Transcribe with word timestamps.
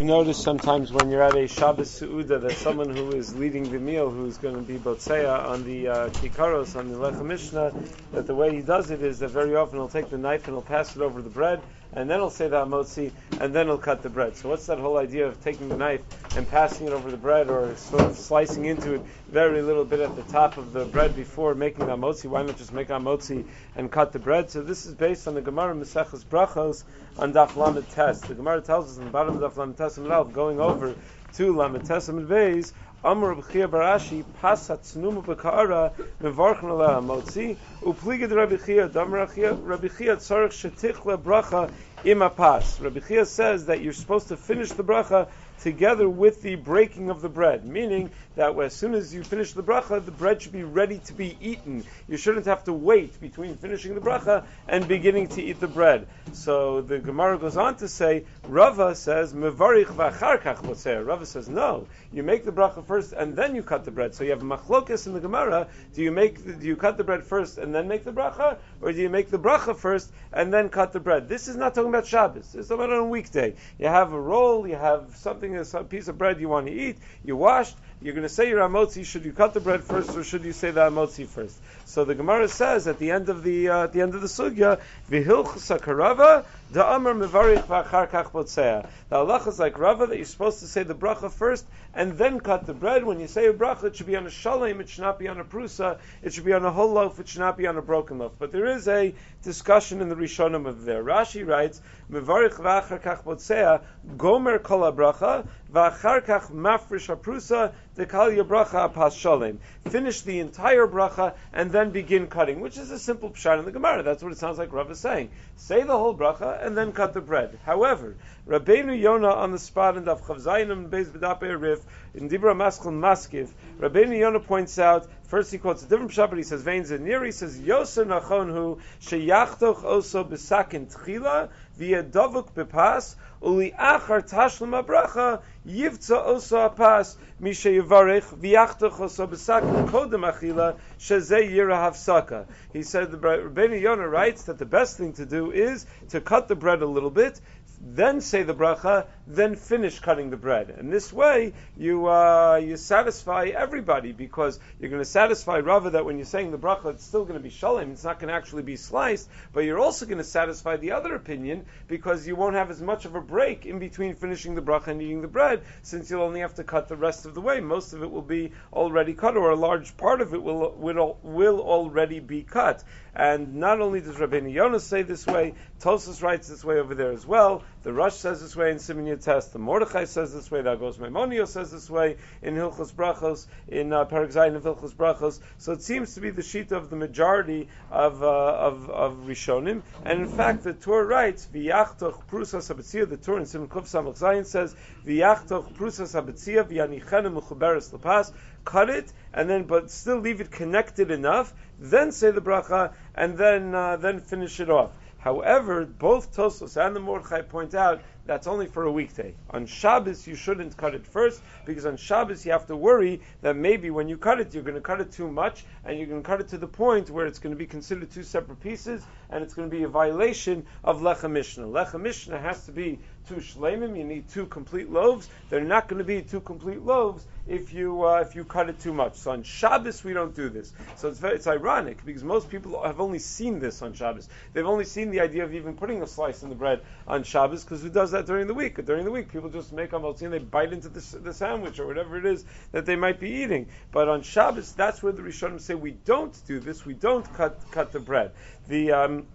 You've 0.00 0.08
noticed 0.08 0.42
sometimes 0.42 0.94
when 0.94 1.10
you're 1.10 1.22
at 1.22 1.34
a 1.34 1.46
Shabbos 1.46 1.90
Su'uda 1.90 2.40
that 2.40 2.54
someone 2.54 2.88
who 2.88 3.12
is 3.12 3.34
leading 3.36 3.70
the 3.70 3.78
meal, 3.78 4.08
who's 4.08 4.38
going 4.38 4.54
to 4.54 4.62
be 4.62 4.78
Botseya 4.78 5.46
on 5.46 5.62
the 5.62 5.88
uh, 5.88 6.08
Kikaros, 6.08 6.74
on 6.74 6.88
the 6.88 6.94
Lechem 6.94 7.26
Mishnah, 7.26 7.74
that 8.14 8.26
the 8.26 8.34
way 8.34 8.50
he 8.56 8.62
does 8.62 8.90
it 8.90 9.02
is 9.02 9.18
that 9.18 9.28
very 9.28 9.54
often 9.54 9.76
he'll 9.78 9.90
take 9.90 10.08
the 10.08 10.16
knife 10.16 10.48
and 10.48 10.56
he'll 10.56 10.62
pass 10.62 10.96
it 10.96 11.02
over 11.02 11.20
the 11.20 11.28
bread, 11.28 11.60
and 11.92 12.08
then 12.08 12.18
he'll 12.18 12.30
say 12.30 12.48
the 12.48 12.64
Amotzi, 12.64 13.12
and 13.40 13.54
then 13.54 13.66
he'll 13.66 13.78
cut 13.78 14.02
the 14.02 14.08
bread. 14.08 14.36
So 14.36 14.48
what's 14.48 14.66
that 14.66 14.78
whole 14.78 14.98
idea 14.98 15.26
of 15.26 15.42
taking 15.42 15.68
the 15.68 15.76
knife 15.76 16.02
and 16.36 16.48
passing 16.48 16.86
it 16.86 16.92
over 16.92 17.10
the 17.10 17.16
bread, 17.16 17.48
or 17.48 17.74
sort 17.76 18.02
of 18.02 18.16
slicing 18.16 18.66
into 18.66 18.94
it 18.94 19.02
very 19.28 19.62
little 19.62 19.84
bit 19.84 20.00
at 20.00 20.14
the 20.16 20.22
top 20.24 20.56
of 20.56 20.72
the 20.72 20.84
bread 20.86 21.16
before 21.16 21.54
making 21.54 21.86
the 21.86 21.92
Amotzi? 21.92 22.26
Why 22.26 22.42
not 22.42 22.56
just 22.56 22.72
make 22.72 22.88
Amotzi 22.88 23.44
and 23.76 23.90
cut 23.90 24.12
the 24.12 24.18
bread? 24.18 24.50
So 24.50 24.62
this 24.62 24.86
is 24.86 24.94
based 24.94 25.26
on 25.26 25.34
the 25.34 25.42
Gemara 25.42 25.74
Maseches 25.74 26.24
Brachos 26.24 26.84
on 27.18 27.32
Daf 27.32 27.56
Lamed 27.56 27.88
Tes. 27.90 28.20
The 28.20 28.34
Gemara 28.34 28.60
tells 28.60 28.90
us 28.90 28.98
in 28.98 29.04
the 29.04 29.10
bottom 29.10 29.42
of 29.42 29.52
Daf 29.52 29.56
Lamed 29.56 29.76
Tes 29.76 29.96
going 30.32 30.60
over 30.60 30.94
to 31.34 31.56
Lamed 31.56 31.84
Test 31.84 32.08
and 32.08 32.28
Beis, 32.28 32.72
Amr 33.02 33.34
B'chia 33.34 33.66
Barashi 33.66 34.22
Pasat 34.42 34.82
Tznumu 34.82 35.24
B'Ka'ara 35.24 35.92
Mevarchen 36.20 36.68
Aleh 36.68 37.00
Motzi 37.02 37.56
Upligid 37.82 38.30
Rabbi 38.30 38.58
Chia 38.58 38.88
Rabbi 38.88 39.88
Chia 39.88 40.16
Shetichla 40.16 41.16
Bracha 41.16 41.70
Ima 42.04 42.28
Pas. 42.28 42.78
Rabbi 42.78 43.00
Chia 43.00 43.24
says 43.24 43.64
that 43.66 43.80
you're 43.80 43.94
supposed 43.94 44.28
to 44.28 44.36
finish 44.36 44.72
the 44.72 44.84
bracha 44.84 45.28
together 45.62 46.08
with 46.08 46.42
the 46.42 46.54
breaking 46.56 47.10
of 47.10 47.20
the 47.20 47.28
bread, 47.28 47.64
meaning 47.64 48.10
that 48.36 48.58
as 48.58 48.74
soon 48.74 48.94
as 48.94 49.12
you 49.14 49.22
finish 49.22 49.52
the 49.52 49.62
bracha, 49.62 50.04
the 50.04 50.10
bread 50.10 50.40
should 50.40 50.52
be 50.52 50.62
ready 50.62 50.98
to 50.98 51.12
be 51.12 51.36
eaten. 51.40 51.84
You 52.08 52.16
shouldn't 52.16 52.46
have 52.46 52.64
to 52.64 52.72
wait 52.72 53.20
between 53.20 53.56
finishing 53.56 53.94
the 53.94 54.00
bracha 54.00 54.44
and 54.68 54.86
beginning 54.86 55.28
to 55.28 55.42
eat 55.42 55.60
the 55.60 55.68
bread. 55.68 56.06
So 56.32 56.80
the 56.80 56.98
Gemara 56.98 57.38
goes 57.38 57.56
on 57.56 57.76
to 57.76 57.88
say, 57.88 58.24
Rava 58.48 58.94
says, 58.94 59.32
Mevarich 59.32 59.86
v'acharkach 59.86 61.06
Rava 61.06 61.26
says, 61.26 61.48
no, 61.48 61.86
you 62.12 62.22
make 62.22 62.44
the 62.44 62.52
bracha 62.52 62.84
first 62.86 63.12
and 63.12 63.36
then 63.36 63.54
you 63.54 63.62
cut 63.62 63.84
the 63.84 63.90
bread. 63.90 64.14
So 64.14 64.24
you 64.24 64.30
have 64.30 64.40
machlokas 64.40 65.06
in 65.06 65.12
the 65.12 65.20
Gemara. 65.20 65.68
Do 65.94 66.02
you 66.02 66.12
make, 66.12 66.44
the, 66.44 66.52
do 66.52 66.66
you 66.66 66.76
cut 66.76 66.96
the 66.96 67.04
bread 67.04 67.24
first 67.24 67.58
and 67.58 67.74
then 67.74 67.88
make 67.88 68.04
the 68.04 68.12
bracha, 68.12 68.58
or 68.80 68.92
do 68.92 68.98
you 69.00 69.10
make 69.10 69.30
the 69.30 69.38
bracha 69.38 69.76
first 69.76 70.10
and 70.32 70.52
then 70.52 70.68
cut 70.68 70.92
the 70.92 71.00
bread? 71.00 71.28
This 71.28 71.48
is 71.48 71.56
not 71.56 71.74
talking 71.74 71.90
about 71.90 72.06
Shabbos. 72.06 72.54
It's 72.54 72.68
talking 72.68 72.84
about 72.84 72.96
on 72.96 73.04
a 73.04 73.08
weekday. 73.08 73.54
You 73.78 73.88
have 73.88 74.12
a 74.12 74.20
roll, 74.20 74.66
you 74.66 74.76
have 74.76 75.16
something, 75.16 75.49
a 75.56 75.84
piece 75.84 76.08
of 76.08 76.18
bread 76.18 76.40
you 76.40 76.48
want 76.48 76.66
to 76.66 76.72
eat, 76.72 76.98
you 77.24 77.36
washed, 77.36 77.76
you're 78.02 78.14
going 78.14 78.22
to 78.22 78.28
say 78.28 78.48
your 78.48 78.60
amotzi. 78.60 79.04
Should 79.04 79.24
you 79.24 79.32
cut 79.32 79.54
the 79.54 79.60
bread 79.60 79.84
first, 79.84 80.16
or 80.16 80.24
should 80.24 80.44
you 80.44 80.52
say 80.52 80.70
the 80.70 80.80
amotzi 80.80 81.26
first? 81.26 81.60
So 81.84 82.04
the 82.04 82.14
Gemara 82.14 82.48
says 82.48 82.86
at 82.88 82.98
the 82.98 83.10
end 83.10 83.28
of 83.28 83.42
the 83.42 83.68
uh, 83.68 83.84
at 83.84 83.92
the 83.92 84.00
end 84.00 84.14
of 84.14 84.20
the 84.20 84.26
sugya, 84.26 84.80
v'hilch 85.10 85.54
sakarava 85.58 86.44
da 86.72 86.94
amar 86.94 87.14
mevarich 87.14 87.64
kach 87.66 88.86
The 89.08 89.48
is 89.48 89.58
like 89.58 89.78
Rava 89.78 90.06
that 90.06 90.16
you're 90.16 90.24
supposed 90.24 90.60
to 90.60 90.66
say 90.66 90.84
the 90.84 90.94
bracha 90.94 91.30
first 91.30 91.66
and 91.94 92.12
then 92.16 92.38
cut 92.38 92.66
the 92.66 92.74
bread. 92.74 93.04
When 93.04 93.18
you 93.18 93.26
say 93.26 93.46
a 93.46 93.52
bracha, 93.52 93.84
it 93.84 93.96
should 93.96 94.06
be 94.06 94.16
on 94.16 94.26
a 94.26 94.30
shalem. 94.30 94.80
It 94.80 94.88
should 94.88 95.02
not 95.02 95.18
be 95.18 95.26
on 95.26 95.40
a 95.40 95.44
prusa. 95.44 95.98
It 96.22 96.32
should 96.32 96.44
be 96.44 96.52
on 96.52 96.64
a 96.64 96.70
whole 96.70 96.92
loaf. 96.92 97.18
It 97.18 97.28
should 97.28 97.40
not 97.40 97.56
be 97.56 97.66
on 97.66 97.76
a 97.76 97.82
broken 97.82 98.18
loaf. 98.18 98.32
But 98.38 98.52
there 98.52 98.66
is 98.66 98.86
a 98.86 99.14
discussion 99.42 100.00
in 100.00 100.08
the 100.08 100.14
Rishonim 100.14 100.66
of 100.66 100.84
there. 100.84 101.02
Rashi 101.02 101.46
writes 101.46 101.80
mevarich 102.10 102.54
v'achar 102.54 103.02
kach 103.02 103.82
gomer 104.16 104.58
kol 104.60 104.92
bracha 104.92 105.46
v'achar 105.72 106.24
kach 106.24 106.50
mafrish 106.52 107.14
aprusa 107.14 107.72
dekal 108.06 108.36
bracha 108.46 108.92
pas 108.92 109.14
shalem. 109.14 109.60
Finish 109.88 110.22
the 110.22 110.40
entire 110.40 110.86
bracha 110.86 111.34
and 111.52 111.70
then 111.70 111.90
begin 111.90 112.26
cutting, 112.26 112.60
which 112.60 112.78
is 112.78 112.90
a 112.90 112.98
simple 112.98 113.30
pshat 113.30 113.58
in 113.58 113.64
the 113.64 113.72
Gemara. 113.72 114.02
That's 114.02 114.22
what 114.22 114.32
it 114.32 114.38
sounds 114.38 114.58
like 114.58 114.72
Rav 114.72 114.90
is 114.90 115.00
saying. 115.00 115.30
Say 115.56 115.82
the 115.82 115.96
whole 115.96 116.14
bracha 116.14 116.64
and 116.64 116.76
then 116.76 116.92
cut 116.92 117.14
the 117.14 117.20
bread. 117.20 117.58
However, 117.64 118.16
Rabbeinu 118.48 118.98
Yonah 118.98 119.28
on 119.28 119.52
the 119.52 119.58
spot 119.58 119.96
in 119.96 120.04
Daf 120.04 120.22
Chavzayim 120.22 120.88
Beis 120.88 121.06
B'Dapei 121.06 121.60
Rif 121.60 121.80
in 122.14 122.28
Dibra 122.28 122.54
Maskul 122.54 122.92
Maskiv, 122.92 123.50
Rabbeinu 123.78 124.18
Yonah 124.18 124.40
points 124.40 124.78
out. 124.78 125.08
First, 125.24 125.52
he 125.52 125.58
quotes 125.58 125.84
a 125.84 125.86
different 125.86 126.10
pshat, 126.10 126.28
but 126.28 126.38
he 126.38 126.42
says 126.42 126.62
veins 126.62 126.90
in 126.90 127.04
near. 127.04 127.24
He 127.24 127.30
says 127.30 127.58
Yoser 127.58 128.04
Nachonhu 128.04 128.80
sheyachtoch 129.00 129.82
oso 129.84 130.28
b'sakin 130.28 130.92
tchila 130.92 131.50
v'yadovuk 131.78 132.52
bepas 132.52 133.14
uli 133.40 133.72
achar 133.78 134.28
tashlim 134.28 134.82
abracha 134.82 135.40
yivtza 135.66 136.26
oso 136.26 136.68
apas 136.68 137.16
mishe 137.40 137.80
yivarech 137.80 138.36
v'yachtoch 138.40 138.98
oso 138.98 139.28
b'sakin 139.28 139.88
kodem 139.88 140.28
achila 140.28 140.76
shezeh 140.98 141.48
yira 141.48 141.76
hafsaka. 141.76 142.46
He 142.72 142.82
said 142.82 143.12
the 143.12 143.18
Rabbeinu 143.18 143.80
Yonah 143.80 144.08
writes 144.08 144.42
that 144.44 144.58
the 144.58 144.66
best 144.66 144.98
thing 144.98 145.12
to 145.12 145.24
do 145.24 145.52
is 145.52 145.86
to 146.08 146.20
cut 146.20 146.48
the 146.48 146.56
bread 146.56 146.82
a 146.82 146.86
little 146.86 147.10
bit, 147.10 147.40
then 147.80 148.20
say 148.20 148.42
the 148.42 148.54
bracha, 148.54 149.06
then 149.26 149.56
finish 149.56 149.98
cutting 150.00 150.28
the 150.28 150.36
bread. 150.36 150.70
And 150.70 150.92
this 150.92 151.12
way, 151.12 151.54
you 151.78 152.08
uh, 152.08 152.60
you 152.62 152.76
satisfy 152.76 153.46
everybody 153.46 154.12
because 154.12 154.58
you're 154.78 154.90
going 154.90 155.00
to 155.00 155.08
satisfy 155.08 155.60
Rava 155.60 155.90
that 155.90 156.04
when 156.04 156.18
you're 156.18 156.26
saying 156.26 156.50
the 156.50 156.58
bracha, 156.58 156.86
it's 156.86 157.04
still 157.04 157.24
going 157.24 157.38
to 157.38 157.42
be 157.42 157.48
shalom. 157.48 157.92
It's 157.92 158.04
not 158.04 158.18
going 158.18 158.28
to 158.28 158.34
actually 158.34 158.64
be 158.64 158.76
sliced, 158.76 159.30
but 159.52 159.60
you're 159.60 159.78
also 159.78 160.04
going 160.04 160.18
to 160.18 160.24
satisfy 160.24 160.76
the 160.76 160.92
other 160.92 161.14
opinion 161.14 161.64
because 161.88 162.26
you 162.26 162.36
won't 162.36 162.54
have 162.54 162.70
as 162.70 162.82
much 162.82 163.06
of 163.06 163.14
a 163.14 163.20
break 163.20 163.64
in 163.64 163.78
between 163.78 164.14
finishing 164.14 164.54
the 164.54 164.62
bracha 164.62 164.88
and 164.88 165.00
eating 165.00 165.22
the 165.22 165.28
bread, 165.28 165.62
since 165.82 166.10
you'll 166.10 166.22
only 166.22 166.40
have 166.40 166.54
to 166.56 166.64
cut 166.64 166.88
the 166.88 166.96
rest 166.96 167.24
of 167.24 167.34
the 167.34 167.40
way. 167.40 167.60
Most 167.60 167.94
of 167.94 168.02
it 168.02 168.10
will 168.10 168.20
be 168.20 168.52
already 168.74 169.14
cut, 169.14 169.36
or 169.36 169.50
a 169.50 169.56
large 169.56 169.96
part 169.96 170.20
of 170.20 170.34
it 170.34 170.42
will 170.42 170.72
will, 170.72 171.18
will 171.22 171.60
already 171.60 172.20
be 172.20 172.42
cut. 172.42 172.84
And 173.14 173.56
not 173.56 173.80
only 173.80 174.00
does 174.00 174.16
Rabbeinu 174.16 174.52
Yonah 174.52 174.80
say 174.80 175.02
this 175.02 175.26
way, 175.26 175.54
Tosus 175.80 176.22
writes 176.22 176.48
this 176.48 176.64
way 176.64 176.78
over 176.78 176.94
there 176.94 177.12
as 177.12 177.26
well. 177.26 177.64
The 177.82 177.94
Rosh 177.94 178.12
says 178.12 178.42
this 178.42 178.54
way 178.54 178.70
in 178.70 178.76
Siman 178.76 179.24
Test. 179.24 179.54
The 179.54 179.58
Mordechai 179.58 180.04
says 180.04 180.34
this 180.34 180.50
way. 180.50 180.60
The 180.60 180.76
Agos 180.76 180.98
Maimonio 180.98 181.48
says 181.48 181.70
this 181.70 181.88
way 181.88 182.16
in 182.42 182.54
Hilchos 182.54 182.92
Brachos, 182.92 183.46
in 183.68 183.94
uh, 183.94 184.04
Zayin 184.04 184.54
of 184.54 184.64
Hilchos 184.64 184.92
Brachos. 184.92 185.40
So 185.56 185.72
it 185.72 185.80
seems 185.80 186.14
to 186.16 186.20
be 186.20 186.28
the 186.28 186.42
sheet 186.42 186.72
of 186.72 186.90
the 186.90 186.96
majority 186.96 187.68
of, 187.90 188.22
uh, 188.22 188.26
of, 188.26 188.90
of 188.90 189.16
Rishonim. 189.26 189.80
And 190.04 190.20
in 190.20 190.28
fact, 190.28 190.64
the 190.64 190.74
Tur 190.74 191.06
writes, 191.06 191.48
V'yachtoch 191.54 192.26
prusa 192.30 192.60
sabetzia, 192.60 193.08
the 193.08 193.16
Tur 193.16 193.38
in 193.38 193.44
Siman 193.44 193.68
Kuf 193.68 193.84
Samach 193.84 194.18
Zayin 194.18 194.44
says, 194.44 194.76
V'yachtoch 195.06 195.72
prusa 195.72 196.04
sabetzia, 196.04 196.64
v'yanichenem 196.64 197.40
uchuberes 197.40 197.98
lepas, 197.98 198.30
cut 198.62 198.90
it, 198.90 199.10
and 199.32 199.48
then, 199.48 199.64
but 199.64 199.90
still 199.90 200.18
leave 200.18 200.42
it 200.42 200.50
connected 200.50 201.10
enough, 201.10 201.54
then 201.78 202.12
say 202.12 202.30
the 202.30 202.42
bracha, 202.42 202.92
and 203.14 203.38
then, 203.38 203.74
uh, 203.74 203.96
then 203.96 204.20
finish 204.20 204.60
it 204.60 204.68
off. 204.68 204.90
However, 205.20 205.84
both 205.84 206.34
Tosos 206.34 206.78
and 206.78 206.96
the 206.96 207.00
Mordechai 207.00 207.42
point 207.42 207.74
out 207.74 208.00
that's 208.24 208.46
only 208.46 208.66
for 208.66 208.84
a 208.84 208.92
weekday. 208.92 209.34
On 209.50 209.66
Shabbos, 209.66 210.26
you 210.26 210.34
shouldn't 210.34 210.76
cut 210.76 210.94
it 210.94 211.06
first 211.06 211.42
because 211.66 211.84
on 211.84 211.96
Shabbos 211.98 212.46
you 212.46 212.52
have 212.52 212.66
to 212.68 212.76
worry 212.76 213.20
that 213.42 213.56
maybe 213.56 213.90
when 213.90 214.08
you 214.08 214.16
cut 214.16 214.40
it, 214.40 214.54
you're 214.54 214.62
going 214.62 214.76
to 214.76 214.80
cut 214.80 215.00
it 215.00 215.12
too 215.12 215.30
much 215.30 215.64
and 215.84 215.98
you're 215.98 216.06
going 216.06 216.22
to 216.22 216.26
cut 216.26 216.40
it 216.40 216.48
to 216.48 216.58
the 216.58 216.66
point 216.66 217.10
where 217.10 217.26
it's 217.26 217.38
going 217.38 217.52
to 217.52 217.58
be 217.58 217.66
considered 217.66 218.10
two 218.10 218.22
separate 218.22 218.60
pieces 218.60 219.04
and 219.28 219.42
it's 219.42 219.52
going 219.52 219.68
to 219.68 219.76
be 219.76 219.82
a 219.82 219.88
violation 219.88 220.64
of 220.84 221.00
Lechem 221.00 221.32
Mishnah. 221.32 221.66
Lechem 221.66 222.00
Mishnah 222.00 222.38
has 222.38 222.64
to 222.64 222.72
be 222.72 222.98
two 223.28 223.36
shlemim. 223.36 223.96
You 223.96 224.04
need 224.04 224.28
two 224.28 224.46
complete 224.46 224.90
loaves. 224.90 225.28
They're 225.48 225.60
not 225.60 225.88
going 225.88 225.98
to 225.98 226.04
be 226.04 226.22
two 226.22 226.40
complete 226.40 226.82
loaves 226.82 227.26
if 227.46 227.72
you 227.72 228.04
uh, 228.04 228.24
if 228.26 228.34
you 228.34 228.44
cut 228.44 228.68
it 228.68 228.80
too 228.80 228.92
much. 228.92 229.14
So 229.16 229.32
on 229.32 229.42
Shabbos 229.42 230.04
we 230.04 230.12
don't 230.12 230.34
do 230.34 230.48
this. 230.48 230.72
So 230.96 231.08
it's 231.08 231.18
very, 231.18 231.36
it's 231.36 231.46
ironic 231.46 232.04
because 232.04 232.22
most 232.22 232.50
people 232.50 232.82
have 232.82 233.00
only 233.00 233.18
seen 233.18 233.58
this 233.58 233.82
on 233.82 233.92
Shabbos. 233.92 234.28
They've 234.52 234.66
only 234.66 234.84
seen 234.84 235.10
the 235.10 235.20
idea 235.20 235.44
of 235.44 235.54
even 235.54 235.74
putting 235.74 236.02
a 236.02 236.06
slice 236.06 236.42
in 236.42 236.48
the 236.48 236.54
bread 236.54 236.80
on 237.06 237.22
Shabbos 237.22 237.64
because 237.64 237.82
who 237.82 237.90
does 237.90 238.10
that 238.12 238.26
during 238.26 238.46
the 238.46 238.54
week? 238.54 238.84
During 238.84 239.04
the 239.04 239.10
week, 239.10 239.32
people 239.32 239.48
just 239.48 239.72
make 239.72 239.92
a 239.92 240.00
and 240.00 240.32
they 240.32 240.38
bite 240.38 240.72
into 240.72 240.88
the, 240.88 241.18
the 241.18 241.32
sandwich 241.32 241.78
or 241.78 241.86
whatever 241.86 242.16
it 242.16 242.26
is 242.26 242.44
that 242.72 242.86
they 242.86 242.96
might 242.96 243.20
be 243.20 243.30
eating. 243.30 243.66
But 243.92 244.08
on 244.08 244.22
Shabbos, 244.22 244.72
that's 244.72 245.02
where 245.02 245.12
the 245.12 245.22
Rishonim 245.22 245.60
say 245.60 245.74
we 245.74 245.92
don't 245.92 246.36
do 246.46 246.58
this. 246.58 246.84
We 246.84 246.94
don't 246.94 247.30
cut 247.34 247.60
cut 247.70 247.92
the 247.92 248.00
bread. 248.00 248.32
The 248.68 248.92
um, 248.92 249.26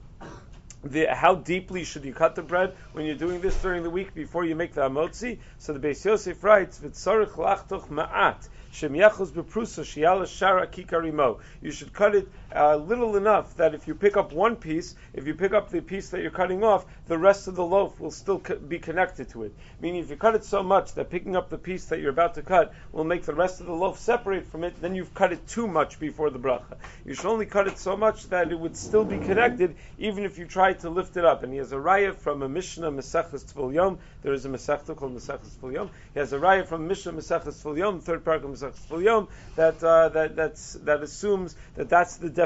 the, 0.85 1.07
how 1.13 1.35
deeply 1.35 1.83
should 1.83 2.05
you 2.05 2.13
cut 2.13 2.35
the 2.35 2.41
bread 2.43 2.75
when 2.93 3.05
you're 3.05 3.15
doing 3.15 3.41
this 3.41 3.59
during 3.61 3.81
the 3.83 3.89
week 3.89 4.13
before 4.13 4.45
you 4.45 4.55
make 4.55 4.73
the 4.73 4.81
amotzi? 4.81 5.39
So 5.57 5.73
the 5.73 5.79
Beis 5.79 6.05
Yosef 6.05 6.43
writes, 6.43 6.79
"V'tzarich 6.79 7.31
lachtoch 7.31 7.89
ma'at." 7.89 8.47
You 11.61 11.71
should 11.71 11.93
cut 11.93 12.15
it 12.15 12.27
uh, 12.55 12.77
little 12.77 13.17
enough 13.17 13.55
that 13.57 13.73
if 13.73 13.87
you 13.87 13.93
pick 13.93 14.15
up 14.15 14.31
one 14.31 14.55
piece, 14.55 14.95
if 15.13 15.27
you 15.27 15.33
pick 15.33 15.53
up 15.53 15.69
the 15.69 15.81
piece 15.81 16.09
that 16.09 16.21
you're 16.21 16.31
cutting 16.31 16.63
off, 16.63 16.85
the 17.07 17.17
rest 17.17 17.47
of 17.47 17.55
the 17.55 17.65
loaf 17.65 17.99
will 17.99 18.11
still 18.11 18.39
co- 18.39 18.55
be 18.55 18.79
connected 18.79 19.27
to 19.29 19.43
it. 19.43 19.53
Meaning, 19.81 20.01
if 20.01 20.09
you 20.09 20.15
cut 20.15 20.35
it 20.35 20.45
so 20.45 20.63
much 20.63 20.93
that 20.93 21.09
picking 21.09 21.35
up 21.35 21.49
the 21.49 21.57
piece 21.57 21.85
that 21.85 21.99
you're 21.99 22.11
about 22.11 22.35
to 22.35 22.41
cut 22.41 22.73
will 22.93 23.03
make 23.03 23.23
the 23.23 23.33
rest 23.33 23.59
of 23.59 23.67
the 23.67 23.73
loaf 23.73 23.99
separate 23.99 24.45
from 24.47 24.63
it, 24.63 24.81
then 24.81 24.95
you've 24.95 25.13
cut 25.13 25.33
it 25.33 25.45
too 25.47 25.67
much 25.67 25.99
before 25.99 26.29
the 26.29 26.39
bracha. 26.39 26.77
You 27.05 27.13
should 27.13 27.25
only 27.25 27.45
cut 27.45 27.67
it 27.67 27.77
so 27.77 27.97
much 27.97 28.29
that 28.29 28.51
it 28.51 28.59
would 28.59 28.77
still 28.77 29.03
be 29.03 29.17
connected, 29.17 29.75
even 29.97 30.23
if 30.23 30.37
you 30.37 30.45
try 30.45 30.73
to 30.73 30.89
lift 30.89 31.17
it 31.17 31.25
up. 31.25 31.43
And 31.43 31.51
he 31.51 31.59
has 31.59 31.73
a 31.73 31.77
raya 31.77 32.15
from 32.15 32.41
a 32.41 32.47
Mishnah 32.47 32.91
Maseches 32.91 33.53
Tvul 33.53 33.73
Yom. 33.73 33.99
There 34.21 34.33
is 34.33 34.45
a 34.45 34.49
Masechta 34.49 34.95
called 34.95 35.15
Maseches 35.15 35.57
Tvul 35.61 35.73
Yom. 35.73 35.89
He 36.13 36.19
has 36.19 36.31
a 36.31 36.39
raya 36.39 36.65
from 36.65 36.87
Mishnah 36.87 37.13
Maseches 37.13 37.61
Tvul 37.61 37.77
Yom, 37.77 37.99
third 37.99 38.23
paragraph 38.23 38.45
that 39.55 39.83
uh, 39.83 40.09
that 40.09 40.35
that 40.35 41.03
assumes 41.03 41.55
that 41.75 41.89
that's 41.89 42.17
the 42.17 42.29
definition 42.29 42.44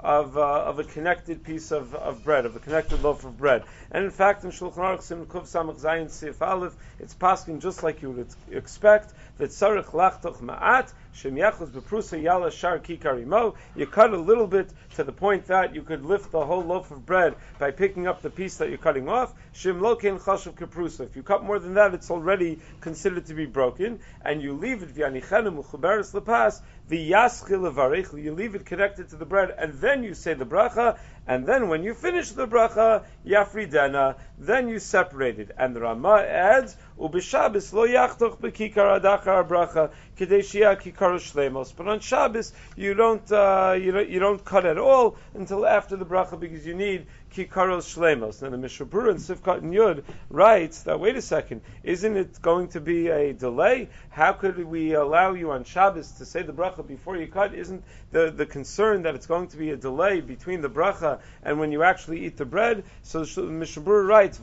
of 0.00 0.36
uh, 0.36 0.40
of 0.40 0.78
a 0.78 0.84
connected 0.84 1.42
piece 1.44 1.70
of, 1.70 1.94
of 1.94 2.24
bread, 2.24 2.46
of 2.46 2.56
a 2.56 2.58
connected 2.58 3.02
loaf 3.02 3.24
of 3.24 3.36
bread. 3.38 3.64
And 3.90 4.04
in 4.04 4.10
fact, 4.10 4.44
in 4.44 4.50
Shulchan 4.50 4.76
Aruch 4.76 5.10
in 5.12 5.26
Kuf 5.26 5.42
Samach 5.42 5.80
Zayin 5.80 6.10
Sif 6.10 6.40
Aleph, 6.42 6.76
it's 6.98 7.14
passing 7.14 7.60
just 7.60 7.82
like 7.82 8.02
you 8.02 8.10
would 8.10 8.28
expect 8.50 9.12
that 9.38 9.50
Tzarich 9.50 9.86
Lachtoch 9.86 10.40
Ma'at 10.40 10.92
Shem 11.12 11.34
Yachuz 11.34 11.70
Beprusa 11.70 12.22
Yala 12.22 12.52
Shar 12.52 12.78
Kikarimo. 12.78 13.56
You 13.74 13.86
cut 13.86 14.12
a 14.12 14.16
little 14.16 14.46
bit 14.46 14.70
to 14.94 15.04
the 15.04 15.12
point 15.12 15.46
that 15.46 15.74
you 15.74 15.82
could 15.82 16.04
lift 16.04 16.30
the 16.30 16.44
whole 16.44 16.62
loaf 16.62 16.90
of 16.90 17.04
bread 17.04 17.34
by 17.58 17.70
picking 17.72 18.06
up 18.06 18.22
the 18.22 18.30
piece 18.30 18.58
that 18.58 18.68
you're 18.68 18.78
cutting 18.78 19.08
off. 19.08 19.34
Shem 19.52 19.80
Lokein 19.80 20.20
Chashav 20.20 20.54
Kaprusa. 20.54 21.00
If 21.06 21.16
you 21.16 21.22
cut 21.22 21.42
more 21.42 21.58
than 21.58 21.74
that, 21.74 21.94
it's 21.94 22.10
already 22.10 22.60
considered 22.80 23.26
to 23.26 23.34
be 23.34 23.46
broken, 23.46 24.00
and 24.24 24.40
you 24.42 24.52
leave 24.54 24.82
it 24.82 24.94
V'anichenem 24.94 25.62
Uchuberes 25.62 26.12
Lepas 26.12 26.60
V'yaschil 26.88 27.72
Levarich. 27.72 28.22
You 28.22 28.34
leave 28.34 28.54
it 28.54 28.64
connected 28.64 28.89
to 28.96 29.16
the 29.16 29.24
bread, 29.26 29.54
and 29.58 29.74
then 29.74 30.02
you 30.02 30.14
say 30.14 30.34
the 30.34 30.46
bracha, 30.46 30.98
and 31.30 31.46
then 31.46 31.68
when 31.68 31.84
you 31.84 31.94
finish 31.94 32.32
the 32.32 32.48
bracha, 32.48 33.04
Yafridena, 33.24 34.16
then 34.36 34.68
you 34.68 34.80
separate 34.80 35.38
it. 35.38 35.52
And 35.56 35.76
the 35.76 35.80
Rama 35.80 36.24
adds, 36.26 36.76
Ubishabis 36.98 37.72
lo 37.72 37.86
yachtoch 37.86 38.38
bekikar 38.40 39.00
adachar 39.00 39.46
bracha 39.46 39.90
kedeshia 40.18 40.76
kikar 40.76 41.14
shlemos. 41.20 41.72
But 41.76 41.86
on 41.86 42.00
Shabbos 42.00 42.52
you 42.76 42.94
don't 42.94 43.30
uh, 43.30 43.78
you 43.80 43.92
don't 43.92 44.08
you 44.08 44.18
don't 44.18 44.44
cut 44.44 44.66
at 44.66 44.76
all 44.76 45.16
until 45.32 45.64
after 45.66 45.96
the 45.96 46.04
bracha 46.04 46.38
because 46.38 46.66
you 46.66 46.74
need 46.74 47.06
kikaros 47.32 47.96
shlemos. 47.96 48.42
And 48.42 48.52
the 48.52 48.58
Mishnah 48.58 48.86
Berurah 48.86 49.10
and 49.12 49.20
Sifkat 49.20 49.58
and 49.58 49.72
Yud 49.72 50.02
writes 50.28 50.82
that 50.82 51.00
wait 51.00 51.16
a 51.16 51.22
second, 51.22 51.62
isn't 51.82 52.16
it 52.16 52.42
going 52.42 52.68
to 52.68 52.80
be 52.80 53.08
a 53.08 53.32
delay? 53.32 53.88
How 54.10 54.32
could 54.32 54.62
we 54.62 54.92
allow 54.92 55.32
you 55.32 55.52
on 55.52 55.64
Shabbos 55.64 56.12
to 56.12 56.26
say 56.26 56.42
the 56.42 56.52
bracha 56.52 56.86
before 56.86 57.16
you 57.16 57.28
cut? 57.28 57.54
Isn't 57.54 57.84
the, 58.10 58.30
the 58.30 58.46
concern 58.46 59.02
that 59.02 59.14
it's 59.14 59.26
going 59.26 59.48
to 59.48 59.56
be 59.56 59.70
a 59.70 59.76
delay 59.76 60.20
between 60.20 60.60
the 60.60 60.68
bracha 60.68 61.19
and 61.42 61.58
when 61.58 61.72
you 61.72 61.82
actually 61.82 62.24
eat 62.26 62.36
the 62.36 62.44
bread? 62.44 62.84
So 63.02 63.22
Berurah 63.22 64.06
writes, 64.06 64.38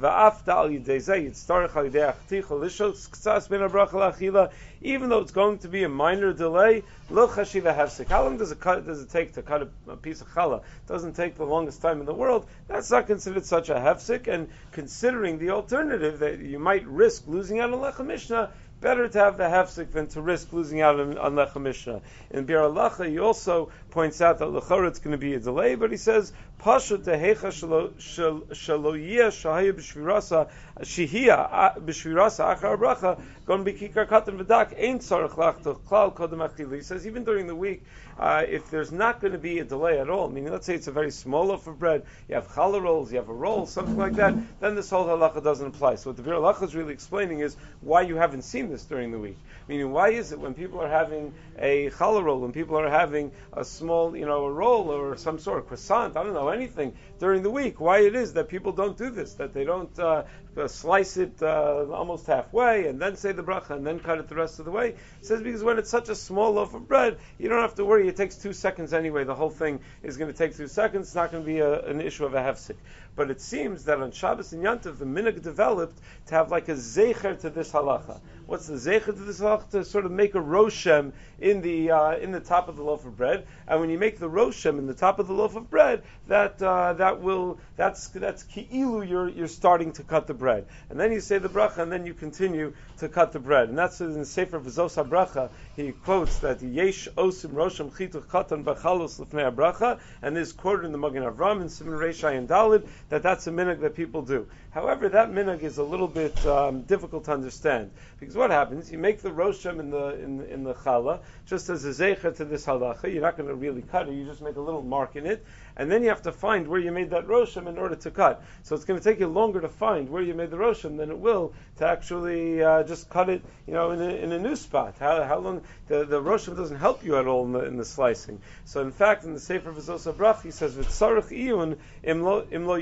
even 4.81 5.09
though 5.09 5.19
it's 5.19 5.31
going 5.31 5.57
to 5.59 5.67
be 5.67 5.83
a 5.83 5.89
minor 5.89 6.33
delay. 6.33 6.83
How 7.09 8.23
long 8.23 8.37
does 8.37 8.51
it, 8.51 8.59
cut, 8.59 8.85
does 8.85 9.01
it 9.01 9.09
take 9.09 9.33
to 9.33 9.41
cut 9.41 9.61
a, 9.61 9.69
a, 9.91 9.95
piece 9.95 10.21
of 10.21 10.27
challah? 10.29 10.59
It 10.59 10.87
doesn't 10.87 11.15
take 11.15 11.35
the 11.35 11.45
longest 11.45 11.81
time 11.81 11.99
in 11.99 12.05
the 12.05 12.13
world. 12.13 12.45
That's 12.67 12.91
not 12.91 13.07
considered 13.07 13.45
such 13.45 13.69
a 13.69 13.75
hefsek, 13.75 14.27
and 14.27 14.49
considering 14.71 15.39
the 15.39 15.51
alternative 15.51 16.19
that 16.19 16.39
you 16.39 16.59
might 16.59 16.85
risk 16.85 17.27
losing 17.27 17.59
out 17.59 17.73
on 17.73 17.79
lechem 17.79 18.07
mishnah, 18.07 18.51
better 18.79 19.07
to 19.07 19.19
have 19.19 19.37
the 19.37 19.43
hefsek 19.43 19.91
than 19.91 20.07
to 20.07 20.21
risk 20.21 20.53
losing 20.53 20.81
out 20.81 20.99
on, 20.99 21.17
on 21.17 21.33
lechem 21.35 21.61
mishnah. 21.61 22.01
In 22.31 22.45
Biur 22.45 22.71
Halacha, 22.71 23.09
he 23.09 23.19
also 23.19 23.71
points 23.89 24.21
out 24.21 24.39
that 24.39 24.45
lechor 24.45 24.87
it's 24.87 24.99
going 24.99 25.13
to 25.13 25.17
be 25.17 25.33
a 25.33 25.39
delay, 25.39 25.75
but 25.75 25.91
he 25.91 25.97
says 25.97 26.31
pasha 26.59 26.97
tehecha 26.97 27.51
shaloyia 27.51 29.27
shahaya 29.27 29.73
b'shvirasa 29.73 30.49
shihia 30.81 31.77
b'shvirasa 31.79 32.57
achar 32.57 32.77
bracha 32.77 33.19
gon 33.45 33.65
b'kikar 33.65 34.07
katan 34.07 34.43
v'dak 34.43 34.73
ain't 34.77 35.01
tzarich 35.01 35.35
lachtoch 35.35 35.81
klal 35.81 36.13
kodem 36.13 36.47
achili. 36.47 36.75
He 36.75 36.81
says 36.81 37.07
even 37.07 37.23
during 37.23 37.47
the 37.47 37.55
week, 37.55 37.83
uh, 38.19 38.43
if 38.47 38.69
there's 38.69 38.91
not 38.91 39.21
going 39.21 39.33
to 39.33 39.39
be 39.39 39.59
a 39.59 39.63
delay 39.63 39.99
at 39.99 40.09
all, 40.09 40.29
meaning 40.29 40.51
let's 40.51 40.65
say 40.65 40.75
it's 40.75 40.87
a 40.87 40.91
very 40.91 41.11
small 41.11 41.45
loaf 41.45 41.67
of 41.67 41.79
bread, 41.79 42.03
you 42.27 42.35
have 42.35 42.47
challah 42.49 42.81
rolls, 42.81 43.11
you 43.11 43.17
have 43.17 43.29
a 43.29 43.33
roll, 43.33 43.65
something 43.65 43.97
like 43.97 44.13
that, 44.13 44.35
then 44.59 44.75
this 44.75 44.89
whole 44.89 45.05
halacha 45.05 45.43
doesn't 45.43 45.67
apply. 45.67 45.95
So 45.95 46.09
what 46.09 46.17
the 46.17 46.23
Biur 46.23 46.39
Halacha 46.41 46.63
is 46.63 46.75
really 46.75 46.93
explaining 46.93 47.39
is 47.39 47.55
why 47.81 48.01
you 48.01 48.15
haven't 48.15 48.43
seen 48.43 48.66
this 48.69 48.83
during 48.83 49.11
the 49.11 49.19
week. 49.19 49.37
Meaning, 49.67 49.91
why 49.91 50.09
is 50.09 50.31
it 50.31 50.39
when 50.39 50.53
people 50.53 50.81
are 50.81 50.89
having 50.89 51.33
a 51.57 51.89
challah 51.91 52.23
roll, 52.23 52.39
when 52.39 52.51
people 52.51 52.77
are 52.79 52.89
having 52.89 53.31
a 53.53 53.65
small, 53.65 54.15
you 54.15 54.25
know, 54.25 54.45
a 54.45 54.51
roll 54.51 54.89
or 54.89 55.17
some 55.17 55.39
sort 55.39 55.59
of 55.59 55.67
croissant, 55.67 56.15
I 56.15 56.23
don't 56.23 56.33
know, 56.33 56.49
anything 56.49 56.93
during 57.19 57.43
the 57.43 57.49
week, 57.49 57.79
why 57.79 57.99
it 57.99 58.15
is 58.15 58.33
that 58.33 58.47
people 58.47 58.71
don't 58.71 58.97
do 58.97 59.09
this, 59.09 59.33
that 59.35 59.53
they 59.53 59.65
don't 59.65 59.97
uh, 59.99 60.23
uh, 60.57 60.67
slice 60.67 61.17
it 61.17 61.41
uh, 61.41 61.85
almost 61.91 62.25
halfway 62.27 62.87
and 62.87 62.99
then 62.99 63.15
say 63.15 63.31
the 63.31 63.43
bracha 63.43 63.71
and 63.71 63.85
then 63.85 63.99
cut 63.99 64.17
it 64.19 64.27
the 64.27 64.35
rest 64.35 64.59
of 64.59 64.65
the 64.65 64.71
way. 64.71 64.89
It 64.89 65.25
says 65.25 65.41
because 65.41 65.63
when 65.63 65.77
it's 65.77 65.89
such 65.89 66.09
a 66.09 66.15
small 66.15 66.53
loaf 66.53 66.73
of 66.73 66.87
bread, 66.87 67.17
you 67.37 67.49
don't 67.49 67.61
have 67.61 67.75
to 67.75 67.85
worry. 67.85 68.07
It 68.07 68.15
takes 68.15 68.35
two 68.35 68.53
seconds 68.53 68.93
anyway. 68.93 69.23
The 69.23 69.35
whole 69.35 69.49
thing 69.49 69.79
is 70.03 70.17
going 70.17 70.31
to 70.31 70.37
take 70.37 70.55
two 70.55 70.67
seconds. 70.67 71.07
It's 71.07 71.15
not 71.15 71.31
going 71.31 71.43
to 71.43 71.47
be 71.47 71.59
a, 71.59 71.81
an 71.85 72.01
issue 72.01 72.25
of 72.25 72.33
a 72.33 72.39
hefsek. 72.39 72.75
But 73.17 73.31
it 73.31 73.41
seems 73.41 73.85
that 73.85 73.99
on 73.99 74.11
Shabbos 74.11 74.53
and 74.53 74.63
Yantav, 74.63 74.99
the 74.99 75.05
minhag 75.05 75.41
developed 75.41 75.99
to 76.27 76.35
have 76.35 76.51
like 76.51 76.69
a 76.69 76.75
zecher 76.75 77.37
to 77.41 77.49
this 77.49 77.71
halacha. 77.71 78.21
What's 78.45 78.67
the 78.67 78.75
zecher 78.75 79.05
to 79.05 79.11
this 79.11 79.39
halacha? 79.39 79.71
To 79.71 79.83
sort 79.83 80.05
of 80.05 80.11
make 80.11 80.35
a 80.35 80.39
roshem 80.39 81.13
in 81.39 81.61
the 81.61 81.89
uh, 81.91 82.17
in 82.17 82.31
the 82.31 82.39
top 82.39 82.69
of 82.69 82.75
the 82.75 82.83
loaf 82.83 83.05
of 83.05 83.17
bread. 83.17 83.47
And 83.67 83.81
when 83.81 83.89
you 83.89 83.97
make 83.97 84.19
the 84.19 84.29
roshem 84.29 84.77
in 84.77 84.85
the 84.85 84.93
top 84.93 85.17
of 85.17 85.27
the 85.27 85.33
loaf 85.33 85.55
of 85.55 85.67
bread, 85.67 86.03
that 86.27 86.61
uh, 86.61 86.93
that 86.93 87.19
will 87.19 87.59
that's 87.75 88.07
that's 88.09 88.43
ki'ilu. 88.43 89.09
You're 89.09 89.29
you're 89.29 89.47
starting 89.47 89.93
to 89.93 90.03
cut 90.03 90.27
the 90.27 90.35
bread, 90.35 90.67
and 90.91 90.99
then 90.99 91.11
you 91.11 91.19
say 91.19 91.39
the 91.39 91.49
bracha, 91.49 91.79
and 91.79 91.91
then 91.91 92.05
you 92.05 92.13
continue 92.13 92.73
to 92.99 93.09
cut 93.09 93.31
the 93.31 93.39
bread. 93.39 93.69
And 93.69 93.77
that's 93.77 93.99
in 93.99 94.13
the 94.13 94.25
Sefer 94.25 94.59
V'zos 94.59 94.95
Bracha. 95.09 95.49
He 95.75 95.91
quotes 95.91 96.37
that 96.39 96.61
yesh 96.61 97.07
osim 97.17 97.53
roshem 97.53 97.91
chituch 97.91 98.27
katan 98.27 98.63
b'chalos 98.63 99.19
lefnei 99.19 99.51
bracha, 99.53 99.99
and 100.21 100.37
this 100.37 100.51
quoted 100.51 100.85
in 100.85 100.91
the 100.91 100.99
Magen 100.99 101.23
Avram 101.23 101.61
and 101.61 101.71
Simon 101.71 101.95
Reish 101.95 102.23
and 102.23 102.47
Dalid 102.47 102.87
that 103.09 103.23
that's 103.23 103.47
a 103.47 103.51
minhag 103.51 103.79
that 103.81 103.95
people 103.95 104.21
do. 104.21 104.47
However, 104.71 105.09
that 105.09 105.31
minhag 105.31 105.63
is 105.63 105.77
a 105.77 105.83
little 105.83 106.07
bit 106.07 106.45
um, 106.45 106.81
difficult 106.83 107.25
to 107.25 107.31
understand 107.31 107.91
because 108.19 108.35
what 108.35 108.51
happens? 108.51 108.91
You 108.91 108.97
make 108.97 109.21
the 109.21 109.29
roshem 109.29 109.79
in 109.79 109.89
the 109.89 110.21
in, 110.21 110.41
in 110.45 110.63
the 110.63 110.73
challah 110.73 111.19
just 111.45 111.69
as 111.69 111.85
a 111.85 111.89
zecher 111.89 112.35
to 112.35 112.45
this 112.45 112.65
halacha. 112.65 113.11
You're 113.11 113.21
not 113.21 113.37
going 113.37 113.49
to 113.49 113.55
really 113.55 113.81
cut 113.81 114.09
it. 114.09 114.13
You 114.13 114.25
just 114.25 114.41
make 114.41 114.55
a 114.55 114.61
little 114.61 114.81
mark 114.81 115.15
in 115.15 115.25
it, 115.25 115.45
and 115.75 115.91
then 115.91 116.03
you 116.03 116.09
have 116.09 116.23
to 116.23 116.31
find 116.31 116.67
where 116.67 116.79
you 116.79 116.91
made 116.91 117.11
that 117.11 117.27
roshem 117.27 117.67
in 117.67 117.77
order 117.77 117.95
to 117.95 118.11
cut. 118.11 118.43
So 118.63 118.75
it's 118.75 118.85
going 118.85 118.99
to 118.99 119.03
take 119.03 119.19
you 119.19 119.27
longer 119.27 119.61
to 119.61 119.69
find 119.69 120.09
where 120.09 120.21
you 120.21 120.33
made 120.33 120.51
the 120.51 120.57
roshem 120.57 120.97
than 120.97 121.09
it 121.09 121.17
will 121.17 121.53
to 121.77 121.87
actually 121.87 122.63
uh, 122.63 122.83
just 122.83 123.09
cut 123.09 123.29
it, 123.29 123.43
you 123.65 123.73
know, 123.73 123.91
in 123.91 124.01
a, 124.01 124.09
in 124.09 124.31
a 124.31 124.39
new 124.39 124.55
spot. 124.55 124.95
How, 124.99 125.23
how 125.23 125.39
long 125.39 125.61
the 125.87 126.05
the 126.05 126.21
roshem 126.21 126.55
doesn't 126.55 126.77
help 126.77 127.03
you 127.05 127.17
at 127.17 127.27
all 127.27 127.45
in 127.45 127.51
the, 127.51 127.65
in 127.65 127.77
the 127.77 127.85
slicing. 127.85 128.41
So 128.65 128.81
in 128.81 128.91
fact, 128.91 129.23
in 129.23 129.33
the 129.33 129.39
Sefer 129.39 129.71
V'zos 129.71 130.15
Brach, 130.15 130.41
he 130.41 130.51
says 130.51 130.75
with 130.75 130.87
v'tzarich 130.87 131.29
iyun 131.29 131.77
imlo 132.03 132.45
imlo 132.47 132.81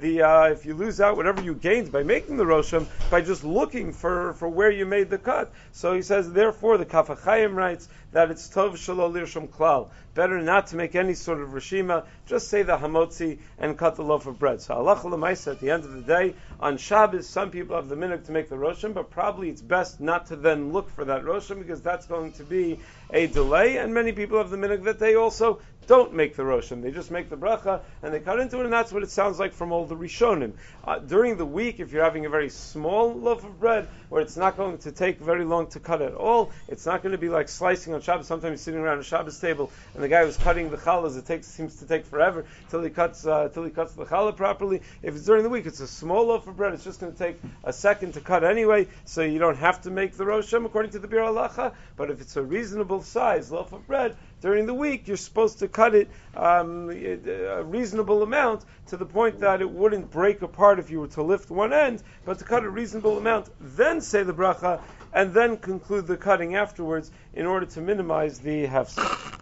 the 0.00 0.22
uh, 0.22 0.44
if 0.44 0.66
you 0.66 0.74
lose 0.74 1.00
out 1.00 1.16
whatever 1.16 1.42
you 1.42 1.54
gained 1.54 1.92
by 1.92 2.02
making 2.02 2.36
the 2.36 2.44
rosham 2.44 2.86
by 3.10 3.20
just 3.20 3.44
looking 3.44 3.92
for, 3.92 4.34
for 4.34 4.48
where 4.48 4.70
you 4.70 4.86
made 4.86 5.10
the 5.10 5.18
cut. 5.18 5.52
So 5.72 5.94
he 5.94 6.02
says, 6.02 6.32
therefore, 6.32 6.78
the 6.78 6.84
Kaf 6.84 7.08
HaChaim 7.08 7.54
writes 7.54 7.88
that 8.12 8.30
it's 8.30 8.48
tov 8.48 8.72
shalol 8.72 9.12
klal. 9.48 9.90
Better 10.14 10.40
not 10.40 10.68
to 10.68 10.76
make 10.76 10.94
any 10.94 11.14
sort 11.14 11.40
of 11.40 11.50
rishima. 11.50 12.04
Just 12.26 12.48
say 12.48 12.62
the 12.62 12.76
hamotzi 12.76 13.38
and 13.58 13.78
cut 13.78 13.96
the 13.96 14.02
loaf 14.02 14.26
of 14.26 14.38
bread. 14.38 14.60
So 14.60 14.74
Allah 14.74 15.00
l'maisa 15.04 15.52
at 15.52 15.60
the 15.60 15.70
end 15.70 15.84
of 15.84 15.92
the 15.92 16.00
day 16.00 16.34
on 16.58 16.76
Shabbos, 16.76 17.28
some 17.28 17.50
people 17.50 17.76
have 17.76 17.88
the 17.88 17.96
minute 17.96 18.24
to 18.24 18.32
make 18.32 18.48
the 18.48 18.56
rosham, 18.56 18.94
but 18.94 19.10
probably 19.10 19.48
it's 19.48 19.62
best 19.62 20.00
not 20.00 20.26
to 20.26 20.36
then 20.36 20.72
look 20.72 20.90
for 20.90 21.04
that 21.04 21.22
rosham 21.22 21.58
because 21.58 21.82
that's 21.82 22.06
going 22.06 22.32
to 22.32 22.42
be 22.42 22.80
a 23.12 23.26
delay. 23.26 23.76
And 23.76 23.94
many 23.94 24.12
people 24.12 24.38
have 24.38 24.50
the 24.50 24.56
minute 24.56 24.84
that 24.84 24.98
they 24.98 25.14
also 25.14 25.60
don't 25.88 26.12
make 26.14 26.36
the 26.36 26.42
rosham. 26.42 26.82
They 26.82 26.92
just 26.92 27.10
make 27.10 27.30
the 27.30 27.36
bracha 27.36 27.80
and 28.02 28.12
they 28.12 28.20
cut 28.20 28.38
into 28.38 28.60
it, 28.60 28.64
and 28.64 28.72
that's 28.72 28.92
what 28.92 29.02
it 29.02 29.10
sounds 29.10 29.38
like 29.40 29.54
from 29.54 29.72
all 29.72 29.86
the 29.86 29.96
rishonim. 29.96 30.52
Uh, 30.84 30.98
during 30.98 31.36
the 31.36 31.46
week, 31.46 31.80
if 31.80 31.92
you're 31.92 32.04
having 32.04 32.26
a 32.26 32.28
very 32.28 32.50
small 32.50 33.12
loaf 33.12 33.42
of 33.42 33.58
bread, 33.58 33.88
where 34.10 34.22
it's 34.22 34.36
not 34.36 34.56
going 34.56 34.78
to 34.78 34.92
take 34.92 35.18
very 35.18 35.44
long 35.44 35.66
to 35.68 35.80
cut 35.80 36.02
at 36.02 36.14
all, 36.14 36.52
it's 36.68 36.86
not 36.86 37.02
going 37.02 37.12
to 37.12 37.18
be 37.18 37.28
like 37.28 37.48
slicing 37.48 37.94
on 37.94 38.02
Shabbos. 38.02 38.26
Sometimes 38.26 38.50
you're 38.50 38.58
sitting 38.58 38.80
around 38.80 38.98
a 38.98 39.02
Shabbos 39.02 39.40
table, 39.40 39.72
and 39.94 40.02
the 40.02 40.08
guy 40.08 40.24
who's 40.24 40.36
cutting 40.36 40.70
the 40.70 40.76
challahs, 40.76 41.16
it 41.16 41.26
takes 41.26 41.46
seems 41.46 41.76
to 41.76 41.86
take 41.86 42.04
forever 42.04 42.44
till 42.70 42.82
he 42.82 42.90
cuts 42.90 43.26
uh, 43.26 43.48
till 43.48 43.64
he 43.64 43.70
cuts 43.70 43.94
the 43.94 44.04
challah 44.04 44.36
properly. 44.36 44.82
If 45.02 45.16
it's 45.16 45.24
during 45.24 45.42
the 45.42 45.50
week, 45.50 45.64
it's 45.64 45.80
a 45.80 45.88
small 45.88 46.26
loaf 46.26 46.46
of 46.46 46.56
bread. 46.58 46.74
It's 46.74 46.84
just 46.84 47.00
going 47.00 47.12
to 47.12 47.18
take 47.18 47.40
a 47.64 47.72
second 47.72 48.12
to 48.12 48.20
cut 48.20 48.44
anyway, 48.44 48.88
so 49.06 49.22
you 49.22 49.38
don't 49.38 49.56
have 49.56 49.80
to 49.82 49.90
make 49.90 50.12
the 50.18 50.24
rosham 50.24 50.66
according 50.66 50.92
to 50.92 50.98
the 50.98 51.08
Biur 51.08 51.28
Halacha. 51.28 51.72
But 51.96 52.10
if 52.10 52.20
it's 52.20 52.36
a 52.36 52.42
reasonable 52.42 53.02
size 53.02 53.50
loaf 53.50 53.72
of 53.72 53.86
bread, 53.86 54.16
during 54.40 54.66
the 54.66 54.74
week, 54.74 55.08
you're 55.08 55.16
supposed 55.16 55.58
to 55.60 55.68
cut 55.68 55.94
it 55.94 56.08
um, 56.36 56.90
a 56.90 57.62
reasonable 57.62 58.22
amount 58.22 58.64
to 58.86 58.96
the 58.96 59.06
point 59.06 59.40
that 59.40 59.60
it 59.60 59.70
wouldn't 59.70 60.10
break 60.10 60.42
apart 60.42 60.78
if 60.78 60.90
you 60.90 61.00
were 61.00 61.08
to 61.08 61.22
lift 61.22 61.50
one 61.50 61.72
end, 61.72 62.02
but 62.24 62.38
to 62.38 62.44
cut 62.44 62.64
a 62.64 62.70
reasonable 62.70 63.18
amount, 63.18 63.48
then 63.60 64.00
say 64.00 64.22
the 64.22 64.34
bracha, 64.34 64.80
and 65.12 65.32
then 65.34 65.56
conclude 65.56 66.06
the 66.06 66.16
cutting 66.16 66.54
afterwards 66.54 67.10
in 67.34 67.46
order 67.46 67.66
to 67.66 67.80
minimize 67.80 68.38
the 68.38 68.66
hefsek. 68.66 69.38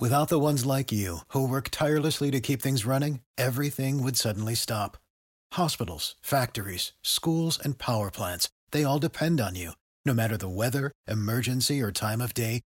Without 0.00 0.28
the 0.28 0.40
ones 0.40 0.66
like 0.66 0.90
you, 0.90 1.18
who 1.28 1.48
work 1.48 1.68
tirelessly 1.70 2.30
to 2.30 2.40
keep 2.40 2.60
things 2.60 2.84
running, 2.84 3.20
everything 3.38 4.02
would 4.02 4.16
suddenly 4.16 4.54
stop. 4.54 4.96
Hospitals, 5.52 6.16
factories, 6.20 6.92
schools, 7.02 7.60
and 7.62 7.78
power 7.78 8.10
plants, 8.10 8.48
they 8.72 8.82
all 8.82 8.98
depend 8.98 9.40
on 9.40 9.54
you. 9.54 9.72
No 10.04 10.12
matter 10.12 10.36
the 10.36 10.48
weather, 10.48 10.90
emergency, 11.06 11.80
or 11.80 11.92
time 11.92 12.20
of 12.20 12.34
day, 12.34 12.60